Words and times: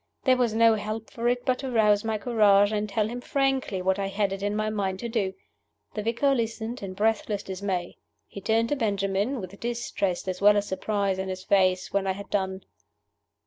There 0.23 0.35
was 0.35 0.55
no 0.55 0.73
help 0.73 1.11
for 1.11 1.27
it 1.27 1.45
but 1.45 1.59
to 1.59 1.69
rouse 1.69 2.03
my 2.03 2.17
courage, 2.17 2.71
and 2.71 2.89
tell 2.89 3.07
him 3.07 3.21
frankly 3.21 3.83
what 3.83 3.99
I 3.99 4.07
had 4.07 4.33
it 4.33 4.41
in 4.41 4.55
my 4.55 4.71
mind 4.71 4.97
to 5.01 5.09
do. 5.09 5.35
The 5.93 6.01
vicar 6.01 6.33
listened 6.33 6.81
in 6.81 6.95
breathless 6.95 7.43
dismay. 7.43 7.97
He 8.25 8.41
turned 8.41 8.69
to 8.69 8.75
Benjamin, 8.75 9.39
with 9.39 9.59
distress 9.59 10.27
as 10.27 10.41
well 10.41 10.57
as 10.57 10.67
surprise 10.67 11.19
in 11.19 11.29
his 11.29 11.43
face, 11.43 11.93
when 11.93 12.07
I 12.07 12.13
had 12.13 12.31
done. 12.31 12.63